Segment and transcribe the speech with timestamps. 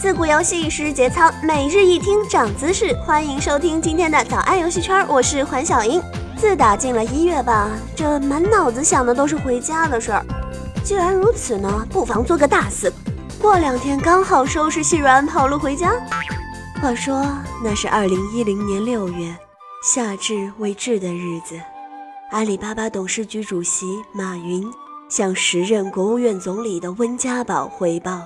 [0.00, 2.96] 自古游戏时节操，每日一听长姿势。
[3.04, 6.00] 欢迎收听今天的早安游戏圈，我是环小英。
[6.38, 10.24] 自打进了一月吧，这满脑子想的都是回家的事儿。
[10.82, 12.90] 既然如此呢，不妨做个大事，
[13.42, 15.92] 过两天刚好收拾细软跑路回家。
[16.80, 17.22] 话说
[17.62, 19.36] 那是二零一零年六月，
[19.84, 21.60] 夏至未至的日子，
[22.30, 24.66] 阿里巴巴董事局主席马云
[25.10, 28.22] 向时任国务院总理的温家宝汇报。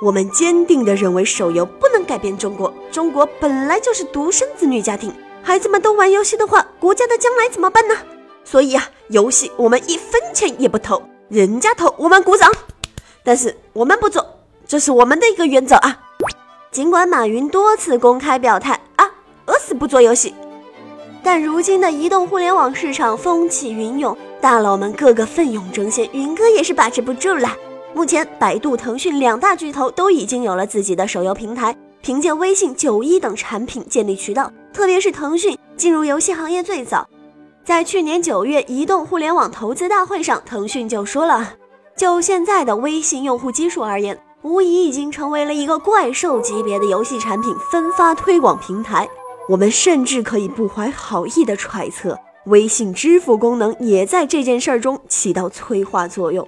[0.00, 2.72] 我们坚定地认为，手游不能改变中国。
[2.92, 5.12] 中国本来就是独生子女家庭，
[5.42, 7.96] 孩子们都玩游戏的话，国家的将来怎么办呢？
[8.44, 12.48] 所以啊，游戏我们一分钱也不投，人家投我们鼓掌。
[13.24, 14.24] 但是我们不做，
[14.68, 15.98] 这是我们的一个原则啊。
[16.70, 19.10] 尽管马云多次公开表态啊，
[19.46, 20.32] 饿死不做游戏，
[21.24, 27.50] 但如今的移动互联网市场风起云涌，大佬们个个奋勇争先，云哥也是把持不住了。
[27.94, 34.52] 目前，百度、腾讯两大巨头都已经有了自己的手游平台，凭借微信、九一等产品建立渠道。
[34.72, 37.08] 特别是腾讯进入游戏行业最早，
[37.64, 41.54] 在去年九月移动互联网投资大会上，腾讯就说了，
[41.96, 49.08] 就现在的微信用户基数而言，无疑已经成为了一个怪兽级别的游戏产品分发推广平台。
[49.48, 56.46] 我们甚至可以不怀好意的揣测，微信支付功能也在这件事儿中起到催化作用。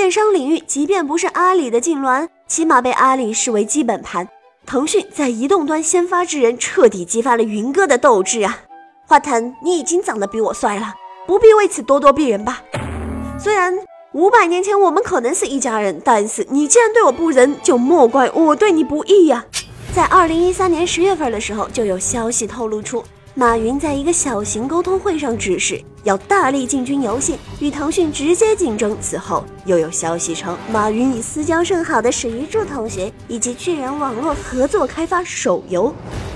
[0.00, 4.26] 电商领域，即便不是阿里的痉挛，起码被阿里视为基本盘。
[4.64, 8.60] 腾讯在移动端先发制人，彻底激发了云哥的斗志啊！
[9.06, 10.94] 华腾，你已经长得比我帅了，
[11.26, 12.62] 不必为此咄咄逼人吧？
[13.38, 13.78] 虽然
[14.12, 19.44] 五百年前我们可能是一家人，但是你既然对我不仁，就莫怪我对你不义呀！
[19.94, 23.04] 在二零一三年十月份的时候，就有消息透露出。
[23.40, 28.94] 马云在一个小型沟通会上指示，要大力进军游戏，与腾讯直接竞争。
[29.00, 35.90] 此后又有消息称，马云与私交甚好的史玉柱同学以及巨人网络合作开发手游。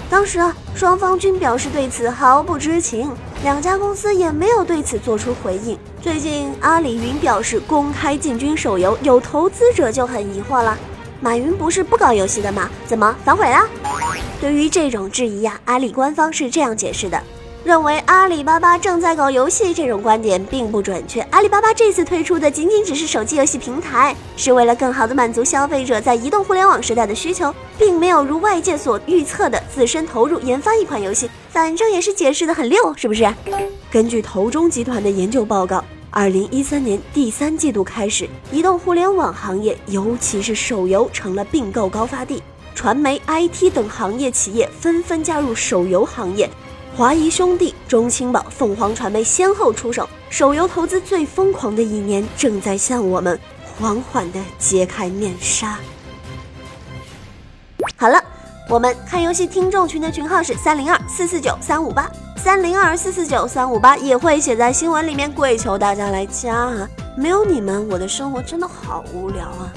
[0.09, 5.79] 当时啊，双方均表示对此毫不知情，两家公司也没有对此做出回应。
[6.01, 10.79] 最近，阿里云表示公开进军手游，有投资者就很疑惑了：
[11.25, 12.69] 马云不是不搞游戏的吗？
[12.87, 13.67] 怎么反悔了？
[14.43, 17.19] 对于这种质疑呀，阿里官方是这样解释的：
[17.65, 21.23] 认为阿里巴巴正在搞游戏这种观点并不准确。
[21.31, 31.31] 阿里巴巴这次推出的仅仅只是手机游戏平台，是为了更好的满足消费者在移动互联网时代的需求，并没有如外界所预测的自身投入研发一款游戏。
[31.49, 33.27] 反正也是解释的很溜，是不是？
[33.91, 35.83] 根据投中集团的研究报告，
[36.17, 42.41] 二零一三年第三季度开始，移动互联网行业，尤其是手游，成了并购高发地。
[42.73, 46.49] 传媒、IT 等行业企业纷纷加入手游行业，
[46.97, 55.81] 华谊兄弟、中青宝、凤凰传媒先后出手，手游投资最疯狂的一年正在向我们缓缓地揭开面纱。
[57.97, 58.23] 好了，
[58.69, 66.89] 我们看游戏听众群的群号是三零二四四九三五八，三零二四四九三五八也会写在新闻里面，跪求大家来加啊！
[67.15, 69.71] 没有你们，我的生活真的好无聊啊！